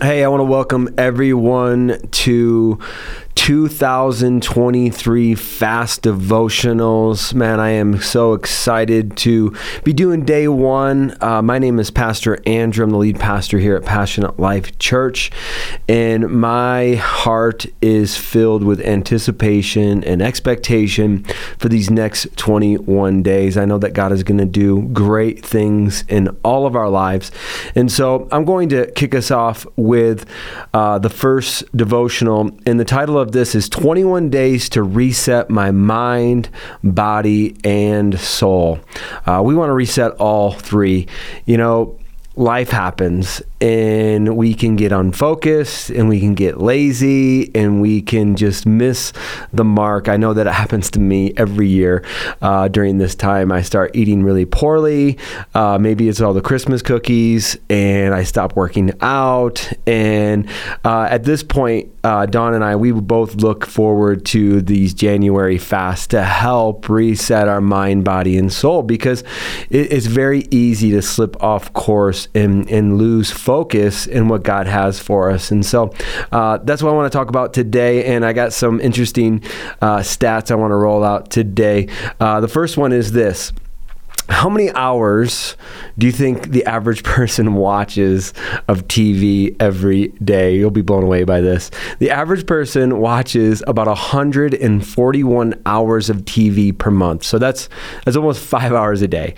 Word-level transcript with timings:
Hey, 0.00 0.22
I 0.22 0.28
want 0.28 0.38
to 0.42 0.44
welcome 0.44 0.94
everyone 0.96 1.98
to 2.12 2.78
2023 3.48 5.34
fast 5.34 6.02
devotionals. 6.02 7.32
Man, 7.32 7.58
I 7.58 7.70
am 7.70 7.98
so 7.98 8.34
excited 8.34 9.16
to 9.16 9.56
be 9.84 9.94
doing 9.94 10.26
day 10.26 10.48
one. 10.48 11.16
Uh, 11.22 11.40
my 11.40 11.58
name 11.58 11.78
is 11.78 11.90
Pastor 11.90 12.38
Andrew. 12.44 12.84
I'm 12.84 12.90
the 12.90 12.98
lead 12.98 13.18
pastor 13.18 13.58
here 13.58 13.74
at 13.74 13.86
Passionate 13.86 14.38
Life 14.38 14.78
Church, 14.78 15.30
and 15.88 16.28
my 16.28 16.96
heart 16.96 17.64
is 17.80 18.18
filled 18.18 18.64
with 18.64 18.82
anticipation 18.82 20.04
and 20.04 20.20
expectation 20.20 21.24
for 21.56 21.70
these 21.70 21.90
next 21.90 22.36
21 22.36 23.22
days. 23.22 23.56
I 23.56 23.64
know 23.64 23.78
that 23.78 23.94
God 23.94 24.12
is 24.12 24.22
going 24.24 24.36
to 24.36 24.44
do 24.44 24.82
great 24.88 25.42
things 25.42 26.04
in 26.06 26.28
all 26.44 26.66
of 26.66 26.76
our 26.76 26.90
lives. 26.90 27.30
And 27.74 27.90
so 27.90 28.28
I'm 28.30 28.44
going 28.44 28.68
to 28.68 28.90
kick 28.90 29.14
us 29.14 29.30
off 29.30 29.66
with 29.76 30.26
uh, 30.74 30.98
the 30.98 31.08
first 31.08 31.64
devotional, 31.74 32.50
and 32.66 32.78
the 32.78 32.84
title 32.84 33.18
of 33.18 33.32
this 33.32 33.37
is 33.54 33.68
21 33.68 34.30
Days 34.30 34.68
to 34.70 34.82
Reset 34.82 35.48
My 35.48 35.70
Mind, 35.70 36.48
Body, 36.82 37.56
and 37.62 38.18
Soul. 38.18 38.80
Uh, 39.26 39.42
we 39.44 39.54
want 39.54 39.70
to 39.70 39.74
reset 39.74 40.12
all 40.12 40.52
three. 40.52 41.06
You 41.46 41.56
know, 41.56 41.98
life 42.34 42.70
happens 42.70 43.42
and 43.60 44.36
we 44.36 44.54
can 44.54 44.76
get 44.76 44.92
unfocused 44.92 45.90
and 45.90 46.08
we 46.08 46.20
can 46.20 46.34
get 46.34 46.60
lazy 46.60 47.54
and 47.54 47.80
we 47.80 48.00
can 48.00 48.36
just 48.36 48.66
miss 48.66 49.12
the 49.52 49.64
mark. 49.64 50.08
I 50.08 50.16
know 50.16 50.32
that 50.34 50.46
it 50.46 50.52
happens 50.52 50.90
to 50.92 51.00
me 51.00 51.32
every 51.36 51.68
year 51.68 52.04
uh, 52.40 52.68
during 52.68 52.98
this 52.98 53.14
time. 53.14 53.50
I 53.50 53.62
start 53.62 53.90
eating 53.94 54.22
really 54.22 54.44
poorly. 54.44 55.18
Uh, 55.54 55.78
maybe 55.78 56.08
it's 56.08 56.20
all 56.20 56.32
the 56.32 56.40
Christmas 56.40 56.82
cookies 56.82 57.58
and 57.68 58.14
I 58.14 58.22
stop 58.22 58.54
working 58.54 58.92
out. 59.00 59.72
And 59.86 60.48
uh, 60.84 61.08
at 61.10 61.24
this 61.24 61.42
point, 61.42 61.92
uh, 62.04 62.26
Dawn 62.26 62.54
and 62.54 62.64
I, 62.64 62.76
we 62.76 62.92
both 62.92 63.36
look 63.36 63.66
forward 63.66 64.24
to 64.26 64.62
these 64.62 64.94
January 64.94 65.58
fasts 65.58 66.06
to 66.08 66.22
help 66.22 66.88
reset 66.88 67.48
our 67.48 67.60
mind, 67.60 68.04
body, 68.04 68.38
and 68.38 68.52
soul 68.52 68.82
because 68.82 69.24
it's 69.68 70.06
very 70.06 70.46
easy 70.50 70.90
to 70.92 71.02
slip 71.02 71.42
off 71.42 71.72
course 71.72 72.28
and, 72.34 72.70
and 72.70 72.98
lose 72.98 73.30
focus 73.48 74.06
in 74.06 74.28
what 74.28 74.42
God 74.42 74.66
has 74.66 75.00
for 75.00 75.30
us. 75.30 75.50
And 75.50 75.64
so 75.64 75.90
uh, 76.32 76.58
that's 76.58 76.82
what 76.82 76.90
I 76.90 76.92
want 76.92 77.10
to 77.10 77.18
talk 77.18 77.30
about 77.30 77.54
today. 77.54 78.04
And 78.04 78.22
I 78.22 78.34
got 78.34 78.52
some 78.52 78.78
interesting 78.78 79.42
uh, 79.80 80.00
stats 80.00 80.50
I 80.50 80.54
want 80.54 80.70
to 80.72 80.76
roll 80.76 81.02
out 81.02 81.30
today. 81.30 81.88
Uh, 82.20 82.42
the 82.42 82.48
first 82.48 82.76
one 82.76 82.92
is 82.92 83.12
this. 83.12 83.54
How 84.28 84.48
many 84.48 84.70
hours 84.72 85.56
do 85.96 86.06
you 86.06 86.12
think 86.12 86.50
the 86.50 86.64
average 86.64 87.04
person 87.04 87.54
watches 87.54 88.34
of 88.68 88.86
TV 88.86 89.56
every 89.58 90.08
day? 90.22 90.54
You'll 90.56 90.70
be 90.70 90.82
blown 90.82 91.02
away 91.02 91.24
by 91.24 91.40
this. 91.40 91.70
The 91.98 92.10
average 92.10 92.46
person 92.46 93.00
watches 93.00 93.64
about 93.66 93.86
141 93.86 95.62
hours 95.66 96.10
of 96.10 96.18
TV 96.18 96.76
per 96.76 96.90
month. 96.90 97.24
So 97.24 97.38
that's 97.38 97.70
that's 98.04 98.16
almost 98.16 98.40
five 98.40 98.72
hours 98.72 99.02
a 99.02 99.08
day. 99.08 99.34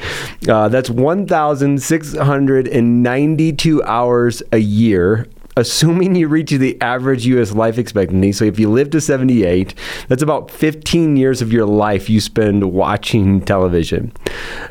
Uh, 0.49 0.69
that's 0.69 0.91
1,692 0.91 3.83
hours 3.85 4.43
a 4.53 4.59
year 4.59 5.27
assuming 5.57 6.15
you 6.15 6.29
reach 6.29 6.51
the 6.51 6.81
average 6.81 7.27
US 7.27 7.53
life 7.53 7.79
expectancy, 7.79 8.33
so 8.33 8.45
if 8.45 8.59
you 8.59 8.71
live 8.71 8.91
to 8.91 9.01
78, 9.01 9.75
that's 10.09 10.23
about 10.23 10.51
15 10.51 11.17
years 11.17 11.43
of 11.43 11.53
your 11.53 11.67
life 11.67 12.09
you 12.09 12.21
spend 12.21 12.73
watching 12.73 13.41
television. 13.41 14.13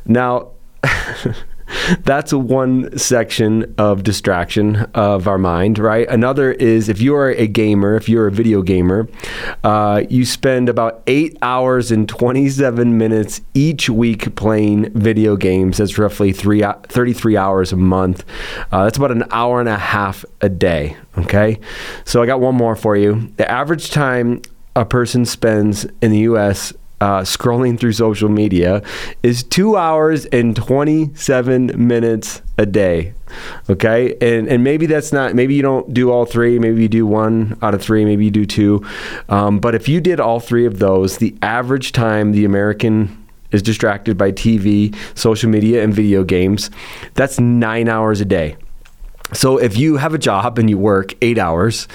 Now, 0.06 0.52
that's 2.04 2.34
one 2.34 2.98
section 2.98 3.74
of 3.78 4.04
distraction 4.04 4.78
of 4.94 5.28
our 5.28 5.38
mind, 5.38 5.80
right? 5.80 6.08
Another 6.08 6.52
is 6.52 6.90
if 6.90 7.02
you 7.02 7.16
are 7.16 7.32
a 7.32 7.48
gamer, 7.48 7.96
if 7.96 8.10
you're 8.10 8.28
a 8.28 8.32
video 8.32 8.62
gamer, 8.62 9.08
uh, 9.64 10.04
you 10.10 10.26
spend 10.26 10.70
about 10.70 11.02
eight 11.08 11.38
hours 11.42 11.92
and 11.92 12.08
27 12.08 12.98
minutes 12.98 13.42
each 13.54 13.90
week 13.90 14.36
playing 14.36 14.92
video 14.94 15.36
games. 15.36 15.78
That's 15.78 15.98
roughly 15.98 16.32
three, 16.32 16.64
33 16.64 17.38
hours 17.38 17.72
a 17.72 17.78
month. 17.78 18.26
Uh, 18.72 18.86
that's 18.86 18.98
about 18.98 19.12
an 19.12 19.26
hour 19.32 19.60
and 19.60 19.70
a 19.70 19.78
half 19.78 20.26
a 20.42 20.50
day, 20.50 20.98
okay? 21.18 21.60
So 22.06 22.22
I 22.22 22.26
got 22.26 22.40
one 22.40 22.56
more 22.56 22.76
for 22.76 22.96
you. 22.96 23.32
The 23.38 23.50
average 23.50 23.92
time 23.92 24.42
a 24.76 24.86
person 24.86 25.26
spends 25.26 25.86
in 26.02 26.12
the 26.12 26.20
US 26.20 26.74
uh, 27.02 27.22
scrolling 27.22 27.80
through 27.80 27.94
social 27.94 28.30
media 28.30 28.82
is 29.24 29.44
two 29.44 29.78
hours 29.78 30.26
and 30.26 30.56
27 30.56 31.88
minutes 31.88 32.42
a 32.58 32.66
day. 32.66 33.14
Okay. 33.70 34.16
And, 34.22 34.48
and 34.48 34.64
maybe 34.64 34.86
that's 34.86 35.14
not, 35.14 35.36
maybe 35.36 35.56
you 35.56 35.62
don't 35.62 35.94
do 35.94 36.12
all 36.12 36.26
three. 36.26 36.60
Maybe 36.60 36.82
you 36.82 36.90
do 36.90 37.06
one 37.06 37.58
out 37.62 37.74
of 37.74 37.82
three. 37.82 38.04
Maybe 38.04 38.26
you 38.26 38.32
do 38.32 38.46
two. 38.46 38.86
Um, 39.30 39.60
but 39.60 39.76
if 39.76 39.88
you 39.88 40.02
did 40.02 40.20
all 40.20 40.40
three 40.40 40.66
of 40.66 40.80
those, 40.80 41.18
the 41.18 41.36
average 41.42 41.92
time 41.92 42.32
the 42.32 42.46
American 42.46 43.16
is 43.52 43.62
distracted 43.62 44.18
by 44.18 44.32
TV, 44.32 44.96
social 45.16 45.50
media, 45.50 45.84
and 45.84 45.94
video 45.94 46.24
games, 46.24 46.70
that's 47.16 47.40
nine 47.40 47.88
hours 47.88 48.22
a 48.22 48.26
day. 48.26 48.58
So 49.34 49.58
if 49.58 49.78
you 49.78 49.98
have 49.98 50.14
a 50.14 50.18
job 50.18 50.58
and 50.58 50.70
you 50.70 50.78
work 50.78 51.14
eight 51.22 51.38
hours 51.38 51.88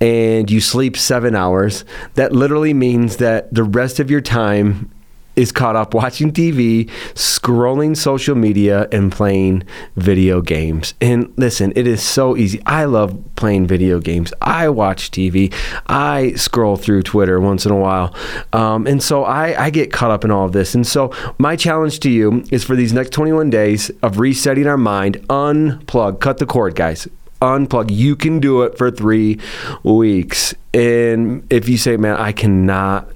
and 0.00 0.50
you 0.50 0.60
sleep 0.60 0.96
seven 0.96 1.34
hours, 1.34 1.84
that 2.14 2.32
literally 2.32 2.74
means 2.74 3.18
that 3.18 3.52
the 3.52 3.64
rest 3.64 4.00
of 4.00 4.10
your 4.10 4.20
time 4.20 4.90
is 5.36 5.52
caught 5.52 5.76
up 5.76 5.94
watching 5.94 6.32
TV, 6.32 6.88
scrolling 7.14 7.96
social 7.96 8.34
media, 8.34 8.88
and 8.92 9.12
playing 9.12 9.62
video 9.96 10.40
games. 10.40 10.94
And 11.00 11.32
listen, 11.36 11.72
it 11.76 11.86
is 11.86 12.02
so 12.02 12.36
easy. 12.36 12.60
I 12.66 12.84
love 12.84 13.18
playing 13.36 13.66
video 13.66 14.00
games. 14.00 14.32
I 14.42 14.68
watch 14.68 15.10
TV. 15.10 15.52
I 15.86 16.32
scroll 16.32 16.76
through 16.76 17.02
Twitter 17.02 17.40
once 17.40 17.64
in 17.64 17.72
a 17.72 17.76
while. 17.76 18.14
Um, 18.52 18.86
and 18.86 19.02
so 19.02 19.24
I, 19.24 19.64
I 19.66 19.70
get 19.70 19.92
caught 19.92 20.10
up 20.10 20.24
in 20.24 20.30
all 20.30 20.46
of 20.46 20.52
this. 20.52 20.74
And 20.74 20.86
so 20.86 21.12
my 21.38 21.56
challenge 21.56 22.00
to 22.00 22.10
you 22.10 22.44
is 22.50 22.64
for 22.64 22.76
these 22.76 22.92
next 22.92 23.10
21 23.10 23.50
days 23.50 23.90
of 24.02 24.18
resetting 24.18 24.66
our 24.66 24.76
mind, 24.76 25.16
unplug, 25.28 26.20
cut 26.20 26.38
the 26.38 26.46
cord, 26.46 26.74
guys 26.74 27.08
unplug. 27.40 27.90
You 27.90 28.16
can 28.16 28.38
do 28.38 28.62
it 28.62 28.76
for 28.76 28.90
three 28.90 29.40
weeks. 29.82 30.54
And 30.72 31.46
if 31.50 31.68
you 31.68 31.78
say, 31.78 31.96
man, 31.96 32.16
I 32.16 32.32
cannot 32.32 33.10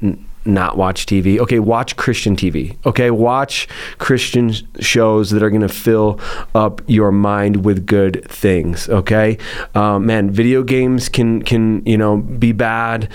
not 0.47 0.77
watch 0.77 1.06
TV. 1.06 1.38
Okay, 1.38 1.59
watch 1.59 1.97
Christian 1.97 2.37
TV. 2.37 2.77
Okay, 2.84 3.10
watch 3.10 3.69
Christian 3.99 4.53
shows 4.81 5.31
that 5.31 5.43
are 5.43 5.50
going 5.50 5.62
to 5.62 5.69
fill 5.69 6.21
up 6.55 6.82
your 6.87 7.12
mind 7.12 7.65
with 7.65 7.87
good 7.87 8.25
things. 8.28 8.88
Okay, 8.88 9.38
um, 9.75 10.06
man, 10.06 10.31
video 10.31 10.62
games 10.62 11.09
can 11.09 11.43
can 11.43 11.84
you 11.87 11.97
know 11.97 12.19
be 12.19 12.53
bad. 12.53 13.10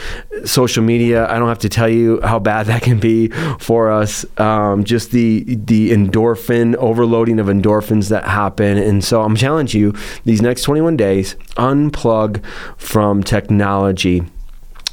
Social 0.46 0.84
media, 0.84 1.28
I 1.30 1.40
don't 1.40 1.50
have 1.50 1.60
to 1.60 1.70
tell 1.70 1.90
you 1.90 2.20
how 2.22 2.40
bad 2.40 2.66
that 2.68 2.82
can 2.82 3.00
be 3.00 3.30
for 3.60 3.92
us. 3.92 4.26
Um, 4.40 4.84
just 4.84 5.12
the 5.12 5.44
the 5.46 5.92
endorphin 5.92 6.76
overloading 6.76 7.40
of 7.40 7.48
endorphins 7.48 8.10
that 8.10 8.26
happen, 8.26 8.78
and 8.78 9.04
so 9.04 9.22
I'm 9.22 9.36
challenging 9.36 9.82
you 9.82 9.94
these 10.26 10.42
next 10.42 10.64
21 10.64 10.98
days 10.98 11.36
unplug 11.58 12.44
from 12.78 13.24
technology 13.24 14.24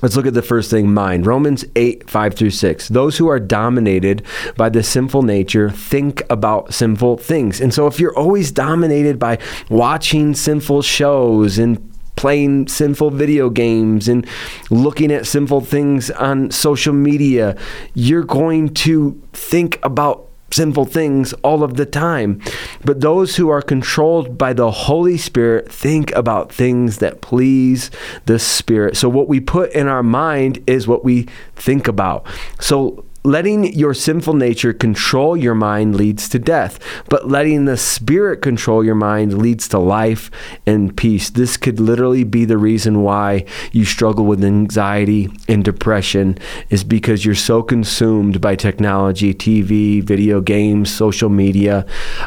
Let's 0.03 0.15
look 0.15 0.27
at 0.27 0.35
the 0.35 0.43
first 0.43 0.71
thing 0.71 0.93
mind. 0.93 1.27
Romans 1.27 1.65
8, 1.75 2.09
5 2.11 2.35
through 2.35 2.51
6. 2.51 2.89
Those 2.89 3.17
who 3.17 3.29
are 3.29 3.41
dominated 3.41 4.23
by 4.57 4.69
the 4.69 4.83
sinful 4.83 5.23
nature 5.23 5.71
think 5.71 6.23
about 6.29 6.75
sinful 6.75 7.17
things. 7.19 7.61
And 7.61 7.73
so 7.73 7.87
if 7.87 7.99
you're 7.99 8.17
always 8.17 8.53
dominated 8.53 9.19
by 9.19 9.39
watching 9.71 10.35
sinful 10.35 10.83
shows 10.83 11.59
and 11.59 11.93
playing 12.17 12.67
sinful 12.69 13.11
video 13.11 13.49
games 13.49 14.09
and 14.09 14.27
looking 14.71 15.13
at 15.13 15.27
sinful 15.27 15.63
things 15.63 16.11
on 16.11 16.51
social 16.51 16.93
media, 16.93 17.57
you're 17.95 18.25
going 18.25 18.73
to 18.75 19.23
think 19.33 19.79
about 19.83 20.26
sinful 20.51 20.85
things 20.87 21.33
all 21.43 21.63
of 21.63 21.77
the 21.77 21.87
time. 21.87 22.41
But 22.85 23.01
those 23.01 23.37
who 23.37 23.49
are 23.49 23.63
controlled 23.63 24.39
by 24.39 24.53
the 24.53 24.71
Holy 24.71 25.17
Spirit 25.17 25.71
think 25.71 26.13
about 26.13 26.53
things 26.53 26.99
that 26.99 27.21
please 27.21 27.91
the 28.27 28.39
Spirit. 28.39 28.97
So, 28.97 29.09
what 29.09 29.29
we 29.29 29.41
put 29.41 29.73
in 29.73 29.89
our 29.89 30.03
mind 30.03 30.63
is 30.67 30.87
what 30.87 31.05
we 31.05 31.27
think 31.55 31.89
about. 31.89 32.27
So, 32.61 33.06
letting 33.27 33.73
your 33.73 33.93
sinful 33.93 34.35
nature 34.35 34.73
control 34.73 35.37
your 35.37 35.55
mind 35.55 35.97
leads 35.97 36.29
to 36.29 36.39
death, 36.39 36.79
but 37.09 37.29
letting 37.29 37.65
the 37.65 37.77
spirit 37.77 38.41
control 38.41 38.85
your 38.85 38.95
mind 38.95 39.37
leads 39.37 39.67
to 39.67 39.79
life 39.79 40.31
and 40.65 40.97
peace. 40.97 41.29
This 41.31 41.57
could 41.57 41.81
literally 41.81 42.23
be 42.23 42.45
the 42.45 42.57
reason 42.57 43.03
why 43.03 43.45
you 43.73 43.85
struggle 43.85 44.25
with 44.25 44.45
anxiety 44.45 45.29
and 45.49 45.65
depression 45.65 46.39
is 46.71 46.85
because 46.85 47.25
you're 47.25 47.35
so 47.35 47.65
consumed 47.65 48.41
by 48.41 48.55
technology, 48.55 49.35
TV, 49.35 50.03
video 50.03 50.41
games, 50.41 50.93
social 50.93 51.29
media. 51.29 51.85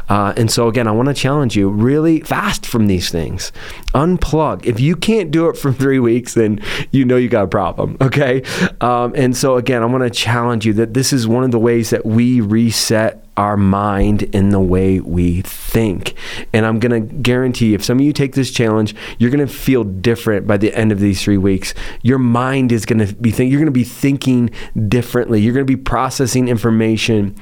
Uh, 0.10 0.34
and 0.36 0.51
so 0.51 0.68
again, 0.68 0.88
I 0.88 0.92
want 0.92 1.07
to 1.07 1.13
challenge 1.13 1.56
you 1.56 1.69
really 1.69 2.19
fast 2.22 2.66
from 2.66 2.88
these 2.88 3.10
things. 3.10 3.54
Unplug. 3.94 4.66
If 4.66 4.81
you 4.81 4.98
can't 4.98 5.31
do 5.31 5.48
it 5.48 5.56
for 5.56 5.72
three 5.72 6.00
weeks, 6.00 6.34
then 6.34 6.60
you 6.92 7.06
know 7.06 7.16
you 7.16 7.30
got 7.30 7.46
a 7.46 7.48
problem. 7.48 7.96
Okay. 8.01 8.44
Um, 8.81 9.13
and 9.16 9.38
so 9.38 9.56
again, 9.56 9.81
I 9.81 9.86
want 9.86 10.04
to 10.04 10.10
challenge 10.10 10.66
you 10.66 10.74
that 10.74 10.88
this 10.94 11.13
is 11.13 11.27
one 11.27 11.44
of 11.44 11.51
the 11.51 11.59
ways 11.59 11.89
that 11.89 12.06
we 12.06 12.41
reset 12.41 13.25
our 13.38 13.56
mind 13.56 14.24
in 14.24 14.50
the 14.50 14.59
way 14.59 15.00
we 15.00 15.41
think. 15.44 16.13
And 16.51 16.65
I'm 16.65 16.80
going 16.80 16.91
to 16.91 17.13
guarantee 17.15 17.74
if 17.74 17.83
some 17.83 17.97
of 17.97 18.03
you 18.03 18.12
take 18.12 18.36
this 18.36 18.51
challenge, 18.51 18.94
you're 19.18 19.31
going 19.31 19.45
to 19.45 19.53
feel 19.53 19.86
different 19.86 20.45
by 20.45 20.57
the 20.57 20.74
end 20.74 20.91
of 20.91 21.00
these 21.00 21.24
three 21.24 21.38
weeks. 21.38 21.74
Your 22.01 22.18
mind 22.18 22.74
is 22.74 22.86
going 22.86 23.00
to 23.06 23.13
be 23.15 23.31
thinking, 23.31 23.51
you're 23.51 23.62
going 23.62 23.68
to 23.68 23.71
be 23.71 23.86
thinking 23.86 24.50
differently. 24.89 25.39
You're 25.39 25.53
going 25.53 25.65
to 25.65 25.77
be 25.77 25.81
processing 25.81 26.50
information 26.50 27.36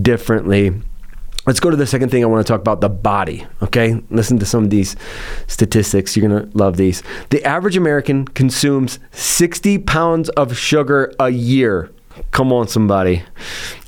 differently. 0.00 0.74
Let's 1.46 1.58
go 1.58 1.70
to 1.70 1.76
the 1.76 1.86
second 1.86 2.10
thing 2.10 2.22
I 2.22 2.26
want 2.26 2.46
to 2.46 2.52
talk 2.52 2.60
about 2.60 2.82
the 2.82 2.90
body. 2.90 3.46
Okay. 3.62 4.02
Listen 4.10 4.38
to 4.40 4.46
some 4.46 4.62
of 4.62 4.70
these 4.70 4.94
statistics. 5.46 6.16
You're 6.16 6.28
going 6.28 6.50
to 6.50 6.56
love 6.56 6.76
these. 6.76 7.02
The 7.30 7.42
average 7.44 7.78
American 7.78 8.26
consumes 8.26 8.98
60 9.12 9.78
pounds 9.78 10.28
of 10.30 10.56
sugar 10.56 11.14
a 11.18 11.30
year. 11.30 11.90
Come 12.30 12.52
on, 12.52 12.68
somebody. 12.68 13.22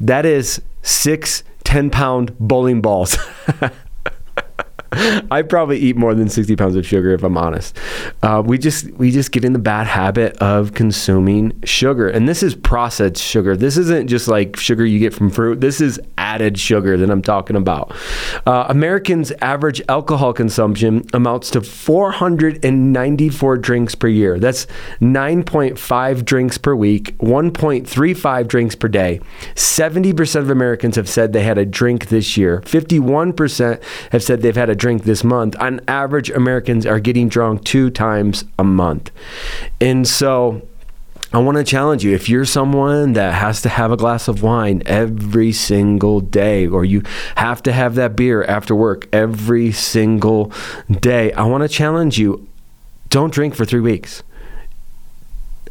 That 0.01 0.27
is 0.27 0.61
six 0.83 1.45
10 1.65 1.91
pound 1.91 2.37
bowling 2.39 2.81
balls. 2.83 3.17
I 5.31 5.41
probably 5.41 5.79
eat 5.79 5.97
more 5.97 6.15
than 6.15 6.29
60 6.29 6.55
pounds 6.57 6.77
of 6.77 6.87
sugar 6.87 7.13
if 7.13 7.23
I'm 7.23 7.39
honest. 7.39 7.79
Uh, 8.23 8.43
we 8.45 8.59
just 8.59 8.91
we 8.93 9.11
just 9.11 9.33
get 9.33 9.43
in 9.43 9.55
the 9.55 9.59
bad 9.59 9.87
habit 9.87 10.37
of 10.37 10.75
consuming 10.75 11.59
sugar, 11.65 12.09
and 12.09 12.29
this 12.29 12.43
is 12.43 12.55
processed 12.55 13.17
sugar. 13.17 13.57
This 13.57 13.79
isn't 13.79 14.09
just 14.09 14.29
like 14.29 14.57
sugar 14.57 14.85
you 14.85 14.99
get 14.99 15.15
from 15.15 15.31
fruit. 15.31 15.63
This 15.63 15.81
is 15.81 15.99
added 16.33 16.59
sugar 16.59 16.97
that 16.97 17.11
I'm 17.11 17.21
talking 17.23 17.57
about. 17.57 17.95
Uh, 18.47 18.65
Americans' 18.69 19.33
average 19.43 19.83
alcohol 19.89 20.33
consumption 20.33 21.05
amounts 21.13 21.51
to 21.51 21.61
494 21.61 23.59
drinks 23.59 23.95
per 23.95 24.09
year. 24.09 24.39
That's 24.39 24.67
9.5 25.01 26.25
drinks 26.25 26.57
per 26.57 26.75
week, 26.75 27.19
1.35 27.19 28.49
drinks 28.49 28.75
per 28.75 28.89
day. 28.89 29.21
70% 29.55 30.37
of 30.37 30.49
Americans 30.49 30.97
have 30.97 31.09
said 31.09 31.33
they 31.33 31.43
had 31.43 31.59
a 31.59 31.67
drink 31.67 32.09
this 32.09 32.37
year. 32.39 32.63
51% 32.63 33.83
have 34.13 34.23
said 34.23 34.41
they've 34.41 34.57
had 34.57 34.71
a 34.71 34.75
drink 34.75 35.05
this 35.05 35.23
month. 35.23 35.55
On 35.61 35.81
average, 35.87 36.31
Americans 36.31 36.87
are 36.87 37.01
getting 37.01 37.29
drunk 37.29 37.65
two 37.65 37.91
times 37.91 38.45
a 38.59 38.65
month. 38.65 39.11
And 39.81 40.09
so, 40.09 40.67
I 41.35 41.39
want 41.39 41.57
to 41.57 41.65
challenge 41.65 42.05
you 42.05 42.15
if 42.15 42.29
you're 42.29 42.45
someone 42.45 43.15
that 43.15 43.33
has 43.33 43.63
to 43.63 43.71
have 43.71 43.91
a 43.91 43.97
glass 43.97 44.29
of 44.29 44.43
wine 44.43 44.83
every 44.85 45.51
single 45.53 46.21
day, 46.21 46.67
or 46.67 46.85
you 46.85 47.03
have 47.37 47.63
to 47.63 47.73
have 47.73 47.95
that 47.95 48.17
beer 48.17 48.45
after 48.45 48.75
work 48.75 49.09
every 49.15 49.73
single 49.73 50.53
day, 50.91 51.33
I 51.33 51.45
want 51.45 51.63
to 51.63 51.69
challenge 51.69 52.19
you 52.19 52.47
don't 53.09 53.33
drink 53.33 53.55
for 53.55 53.65
three 53.65 53.81
weeks 53.81 54.23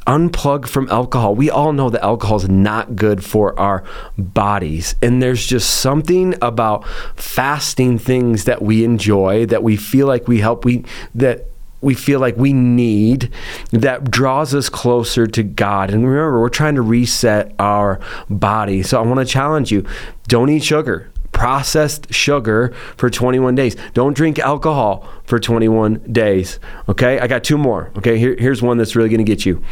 unplug 0.07 0.67
from 0.67 0.89
alcohol. 0.89 1.35
We 1.35 1.49
all 1.49 1.73
know 1.73 1.89
that 1.89 2.03
alcohol 2.03 2.37
is 2.37 2.49
not 2.49 2.95
good 2.95 3.23
for 3.23 3.57
our 3.59 3.83
bodies. 4.17 4.95
And 5.01 5.21
there's 5.21 5.45
just 5.45 5.79
something 5.79 6.35
about 6.41 6.87
fasting 7.15 7.99
things 7.99 8.45
that 8.45 8.61
we 8.61 8.83
enjoy, 8.83 9.45
that 9.45 9.63
we 9.63 9.77
feel 9.77 10.07
like 10.07 10.27
we 10.27 10.39
help, 10.39 10.65
we 10.65 10.85
that 11.13 11.50
we 11.81 11.93
feel 11.93 12.19
like 12.19 12.37
we 12.37 12.53
need 12.53 13.31
that 13.71 14.09
draws 14.09 14.53
us 14.53 14.69
closer 14.69 15.27
to 15.27 15.43
God. 15.43 15.89
And 15.89 16.07
remember, 16.07 16.39
we're 16.39 16.49
trying 16.49 16.75
to 16.75 16.81
reset 16.81 17.53
our 17.59 17.99
body. 18.29 18.83
So 18.83 19.01
I 19.01 19.05
want 19.05 19.19
to 19.19 19.25
challenge 19.25 19.71
you 19.71 19.85
don't 20.27 20.49
eat 20.49 20.63
sugar 20.63 21.11
processed 21.31 22.13
sugar 22.13 22.73
for 22.97 23.09
21 23.09 23.55
days. 23.55 23.75
Don't 23.93 24.15
drink 24.15 24.37
alcohol 24.39 25.07
for 25.23 25.39
21 25.39 25.95
days. 26.11 26.59
Okay, 26.89 27.19
I 27.19 27.27
got 27.27 27.43
two 27.43 27.57
more. 27.57 27.91
Okay, 27.97 28.17
Here, 28.17 28.35
here's 28.37 28.61
one 28.61 28.77
that's 28.77 28.95
really 28.95 29.09
going 29.09 29.23
to 29.23 29.23
get 29.23 29.45
you. 29.45 29.63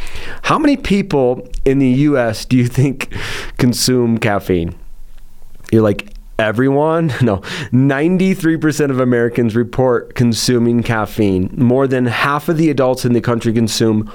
How 0.43 0.57
many 0.57 0.77
people 0.77 1.47
in 1.65 1.79
the 1.79 1.89
US 1.89 2.45
do 2.45 2.57
you 2.57 2.67
think 2.67 3.13
consume 3.57 4.17
caffeine? 4.17 4.75
You're 5.71 5.83
like, 5.83 6.13
everyone? 6.39 7.13
No. 7.21 7.37
93% 7.71 8.89
of 8.89 8.99
Americans 8.99 9.55
report 9.55 10.15
consuming 10.15 10.81
caffeine. 10.81 11.53
More 11.55 11.85
than 11.85 12.05
half 12.05 12.49
of 12.49 12.57
the 12.57 12.69
adults 12.69 13.05
in 13.05 13.13
the 13.13 13.21
country 13.21 13.53
consume 13.53 14.09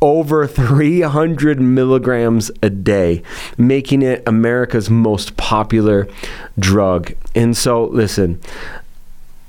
over 0.00 0.46
300 0.46 1.60
milligrams 1.60 2.50
a 2.62 2.70
day, 2.70 3.22
making 3.58 4.02
it 4.02 4.22
America's 4.26 4.88
most 4.88 5.36
popular 5.36 6.06
drug. 6.58 7.14
And 7.34 7.56
so, 7.56 7.84
listen, 7.84 8.40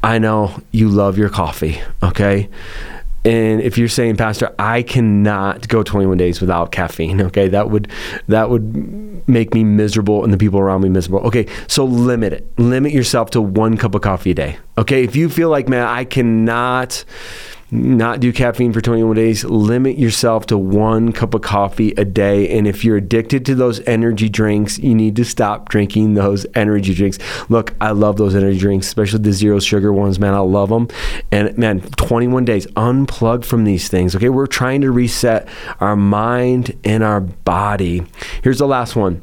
I 0.03 0.17
know 0.17 0.61
you 0.71 0.89
love 0.89 1.17
your 1.17 1.29
coffee, 1.29 1.79
okay? 2.01 2.49
And 3.27 3.59
if 3.61 3.77
you're 3.77 3.89
saying, 3.89 4.15
Pastor, 4.15 4.55
I 4.57 4.83
cannot 4.83 5.67
go 5.67 5.83
21 5.83 6.17
days 6.17 6.39
without 6.39 6.71
caffeine, 6.71 7.21
okay, 7.27 7.49
that 7.49 7.69
would 7.69 7.91
that 8.27 8.49
would 8.49 9.27
make 9.27 9.53
me 9.53 9.65
miserable 9.65 10.23
and 10.23 10.31
the 10.31 10.37
people 10.37 10.59
around 10.59 10.81
me 10.81 10.89
miserable. 10.89 11.27
Okay, 11.27 11.45
so 11.67 11.83
limit 11.83 12.31
it. 12.31 12.47
Limit 12.57 12.93
yourself 12.93 13.29
to 13.31 13.41
one 13.41 13.75
cup 13.75 13.95
of 13.95 14.01
coffee 14.01 14.31
a 14.31 14.33
day. 14.33 14.57
Okay, 14.77 15.03
if 15.03 15.15
you 15.15 15.27
feel 15.27 15.49
like, 15.49 15.67
man, 15.67 15.85
I 15.85 16.05
cannot 16.05 17.03
not 17.69 18.21
do 18.21 18.31
caffeine 18.31 18.71
for 18.71 18.79
21 18.79 19.15
days. 19.15 19.43
Limit 19.43 19.97
yourself 19.97 20.45
to 20.47 20.57
one 20.57 21.11
cup 21.11 21.33
of 21.33 21.41
coffee 21.41 21.91
a 21.91 22.05
day. 22.05 22.57
And 22.57 22.67
if 22.67 22.85
you're 22.85 22.97
addicted 22.97 23.45
to 23.47 23.55
those 23.55 23.81
energy 23.81 24.29
drinks, 24.29 24.79
you 24.79 24.95
need 24.95 25.15
to 25.17 25.25
stop 25.25 25.67
drinking 25.67 26.13
those 26.13 26.45
energy 26.55 26.93
drinks. 26.93 27.17
Look, 27.49 27.73
I 27.81 27.91
love 27.91 28.17
those 28.17 28.35
energy 28.35 28.59
drinks, 28.59 28.87
especially 28.87 29.19
the 29.19 29.33
zero 29.33 29.59
sugar 29.59 29.91
ones, 29.91 30.17
man. 30.17 30.33
I 30.33 30.39
love 30.39 30.69
them. 30.69 30.87
And 31.31 31.57
man, 31.57 31.81
21 31.81 32.45
days, 32.45 32.67
unplug 32.67 33.43
from 33.43 33.65
these 33.65 33.89
things. 33.89 34.15
Okay, 34.15 34.29
we're 34.29 34.47
trying 34.47 34.81
to 34.81 34.91
reset 34.91 35.47
our 35.81 35.95
mind 35.95 36.79
and 36.85 37.03
our 37.03 37.19
body. 37.19 38.03
Here's 38.43 38.59
the 38.59 38.67
last 38.67 38.95
one 38.95 39.21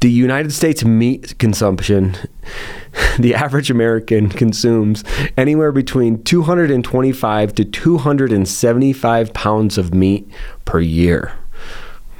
the 0.00 0.10
United 0.10 0.52
States 0.52 0.84
meat 0.84 1.38
consumption, 1.38 2.16
the 3.18 3.34
average 3.34 3.70
American 3.70 4.28
consumes 4.28 5.04
anywhere 5.36 5.72
between 5.72 6.22
225 6.22 7.54
to 7.54 7.64
275 7.64 9.32
pounds 9.32 9.78
of 9.78 9.94
meat 9.94 10.28
per 10.64 10.80
year. 10.80 11.32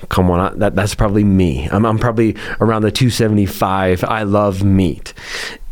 Come 0.09 0.31
on, 0.31 0.59
that, 0.59 0.75
that's 0.75 0.95
probably 0.95 1.25
me. 1.25 1.69
I'm, 1.71 1.85
I'm 1.85 1.99
probably 1.99 2.37
around 2.61 2.83
the 2.83 2.93
275. 2.93 4.05
I 4.05 4.23
love 4.23 4.63
meat. 4.63 5.13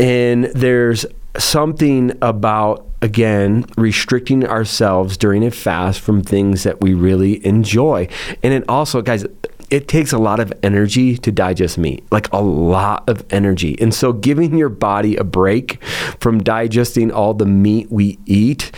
And 0.01 0.45
there's 0.47 1.07
something 1.37 2.17
about 2.23 2.87
again 3.03 3.67
restricting 3.77 4.47
ourselves 4.47 5.17
during 5.17 5.45
a 5.45 5.51
fast 5.51 6.01
from 6.01 6.23
things 6.23 6.63
that 6.63 6.81
we 6.81 6.95
really 6.95 7.45
enjoy 7.45 8.09
and 8.43 8.55
it 8.55 8.65
also 8.69 9.03
guys 9.03 9.27
it 9.75 9.89
takes 9.89 10.13
a 10.13 10.19
lot 10.19 10.39
of 10.39 10.53
energy 10.63 11.19
to 11.19 11.33
digest 11.33 11.79
meat, 11.79 12.05
like 12.13 12.33
a 12.33 12.41
lot 12.41 13.09
of 13.09 13.25
energy. 13.31 13.77
And 13.81 13.93
so, 13.93 14.13
giving 14.13 14.57
your 14.57 14.69
body 14.69 15.17
a 15.17 15.25
break 15.25 15.83
from 16.21 16.45
digesting 16.45 17.11
all 17.11 17.35
the 17.35 17.45
meat 17.45 17.91
we 17.91 18.21
eat 18.25 18.71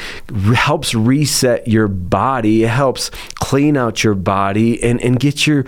helps 0.54 0.94
reset 0.94 1.68
your 1.68 1.86
body. 1.86 2.64
It 2.64 2.70
helps 2.70 3.10
clean 3.34 3.76
out 3.76 4.04
your 4.04 4.14
body 4.14 4.82
and, 4.82 4.98
and 5.02 5.20
get 5.20 5.46
your 5.46 5.66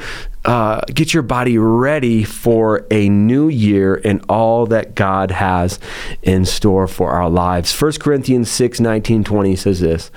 uh, 0.49 0.81
get 0.95 1.13
your 1.13 1.23
body 1.23 1.59
ready 1.59 2.25
for 2.25 2.87
a 2.91 3.11
new 3.11 3.49
year 3.49 4.01
and 4.03 4.25
all 4.31 4.65
that 4.65 4.95
God 4.95 5.31
has 5.31 5.79
in 6.23 6.47
store 6.47 6.89
for 6.89 7.11
our 7.11 7.29
lives. 7.29 7.79
1 7.79 7.93
Corinthians 8.01 8.51
6 8.51 8.81
19 8.81 9.25
20 9.25 9.57
says 9.57 9.81
this 9.81 10.11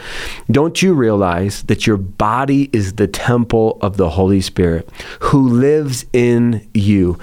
Don't 0.49 0.81
you 0.81 0.93
realize 0.93 1.63
that 1.63 1.85
your 1.85 1.97
body 1.97 2.69
is 2.71 2.93
the 2.93 3.09
temple 3.09 3.77
of 3.81 3.97
the 3.97 4.11
Holy 4.11 4.39
Spirit 4.39 4.89
who 5.19 5.49
lives 5.49 6.05
in 6.13 6.65
you? 6.73 7.19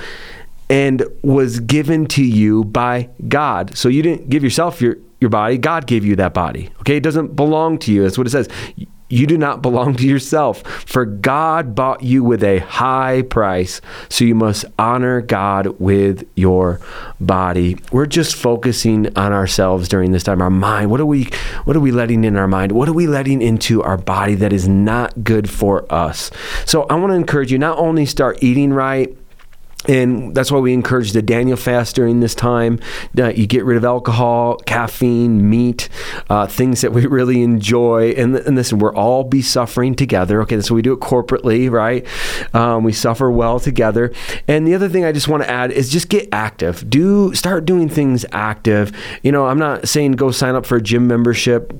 And 0.71 1.03
was 1.23 1.61
given 1.61 2.05
to 2.09 2.23
you 2.23 2.65
by 2.65 3.09
God. 3.27 3.75
So 3.75 3.89
you 3.89 4.03
didn't 4.03 4.29
give 4.29 4.45
yourself 4.45 4.83
your, 4.83 4.99
your 5.19 5.31
body, 5.31 5.57
God 5.57 5.87
gave 5.87 6.05
you 6.05 6.15
that 6.17 6.35
body. 6.35 6.69
Okay, 6.81 6.99
it 6.99 7.03
doesn't 7.03 7.35
belong 7.35 7.79
to 7.79 7.93
you. 7.93 8.03
That's 8.03 8.19
what 8.19 8.27
it 8.27 8.31
says 8.31 8.51
you 9.09 9.27
do 9.27 9.39
not 9.39 9.63
belong 9.63 9.95
to 9.97 10.07
yourself, 10.07 10.63
for 10.63 11.05
God 11.05 11.75
bought 11.75 12.03
you 12.03 12.23
with 12.23 12.43
a 12.43 12.59
high 12.59 13.23
price. 13.23 13.81
So 14.09 14.25
you 14.25 14.35
must 14.35 14.65
honor 14.79 15.21
God 15.21 15.79
with 15.81 16.29
your 16.35 16.81
body. 17.21 17.77
We're 17.91 18.07
just 18.07 18.35
focusing 18.35 19.17
on 19.17 19.33
ourselves 19.33 19.89
during 19.89 20.13
this 20.13 20.23
time. 20.23 20.43
Our 20.43 20.51
mind. 20.51 20.91
What 20.91 21.01
are 21.01 21.07
we 21.07 21.29
what 21.65 21.77
are 21.77 21.81
we 21.81 21.91
letting 21.91 22.25
in 22.25 22.37
our 22.37 22.49
mind? 22.49 22.73
What 22.73 22.89
are 22.89 22.93
we 22.93 23.07
letting 23.07 23.43
into 23.43 23.83
our 23.83 23.97
body 23.97 24.35
that 24.37 24.53
is 24.53 24.69
not 24.69 25.25
good 25.25 25.49
for 25.49 25.91
us? 25.93 26.31
So 26.67 26.83
I 26.85 26.95
want 26.95 27.11
to 27.11 27.17
encourage 27.17 27.51
you 27.51 27.59
not 27.59 27.79
only 27.79 28.07
start 28.07 28.43
eating 28.43 28.73
right, 28.73 29.17
and 29.87 30.35
that's 30.35 30.51
why 30.51 30.59
we 30.59 30.75
encourage 30.75 31.13
the 31.13 31.23
Daniel 31.23 31.57
fast 31.57 31.95
during 31.95 32.19
this 32.21 32.35
time. 32.35 32.81
You 33.15 33.47
get 33.47 33.65
rid 33.65 33.77
of 33.77 33.85
alcohol, 33.85 34.57
caffeine, 34.67 35.49
meat, 35.49 35.89
uh, 36.29 36.47
things 36.47 36.81
that 36.81 36.93
we 36.93 37.07
really 37.07 37.43
enjoy. 37.43 38.11
And, 38.11 38.37
and 38.37 38.57
listen, 38.57 38.81
we're 38.81 38.95
all 38.95 39.23
be 39.25 39.41
suffering 39.41 39.95
together. 39.95 40.43
Okay, 40.43 40.61
so 40.61 40.75
we 40.75 40.83
do 40.83 40.93
it 40.93 41.01
corporately, 41.01 41.71
right? 41.71 42.05
Um, 42.55 42.83
we 42.83 42.93
suffer 42.93 43.31
well 43.31 43.61
together. 43.61 44.13
And 44.49 44.67
the 44.67 44.75
other 44.75 44.89
thing 44.89 45.05
I 45.05 45.13
just 45.13 45.29
want 45.29 45.45
to 45.45 45.51
add 45.51 45.71
is 45.71 45.89
just 45.91 46.09
get 46.09 46.29
active. 46.33 46.89
Do 46.91 47.33
start 47.35 47.65
doing 47.65 47.89
things 47.89 48.27
active. 48.33 48.93
You 49.23 49.31
know, 49.31 49.47
I'm 49.47 49.59
not 49.59 49.89
saying 49.89 50.13
go 50.13 50.33
sign 50.33 50.57
up 50.57 50.67
for 50.67 50.77
a 50.77 50.83
gym 50.83 51.07
membership 51.07 51.73